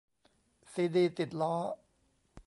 [0.71, 1.53] ซีดีติดล้อ!